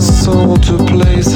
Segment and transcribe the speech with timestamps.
[0.00, 1.29] shakes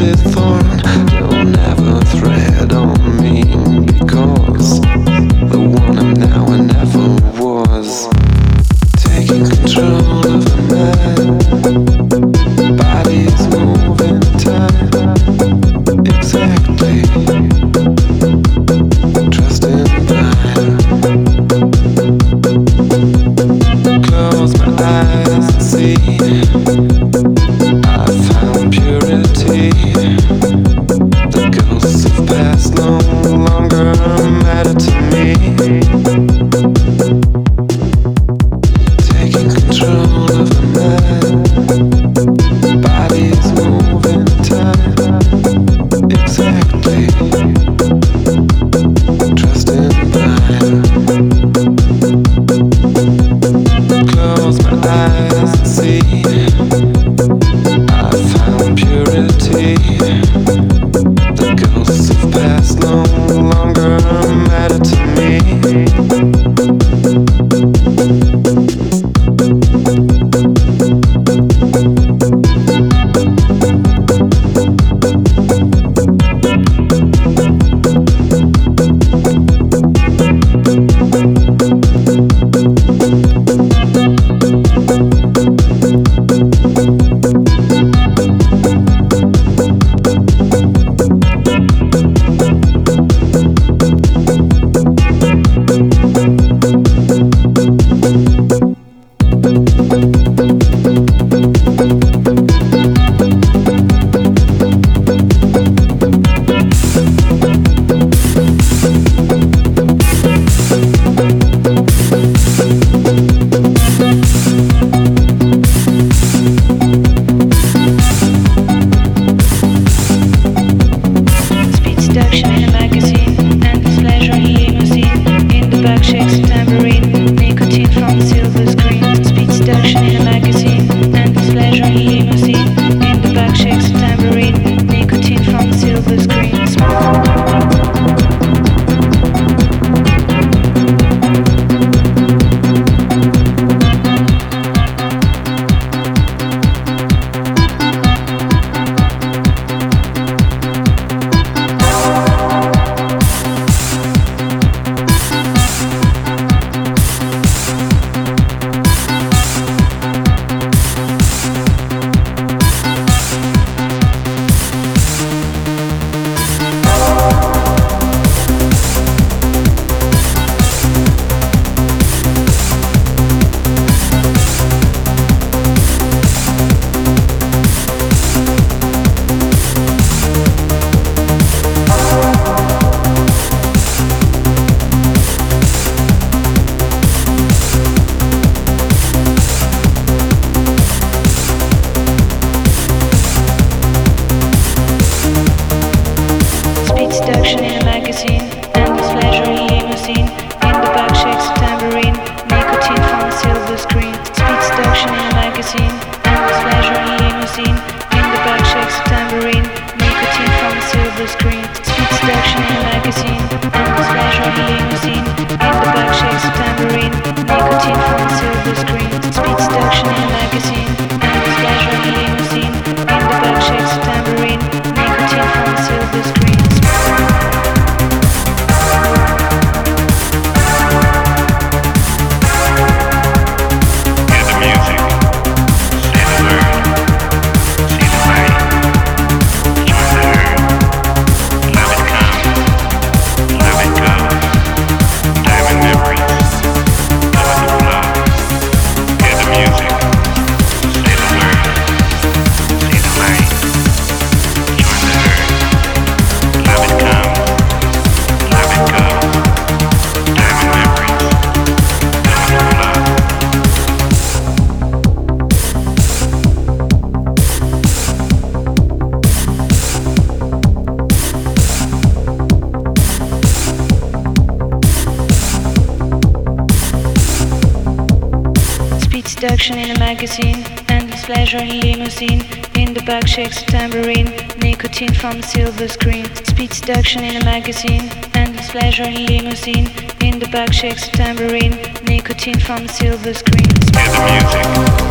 [287.23, 289.87] in a magazine, endless pleasure in limousine,
[290.21, 293.71] in the back shakes a tambourine, nicotine from silver screen.
[293.95, 295.05] Hear the music.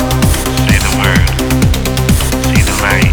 [2.83, 3.12] flow.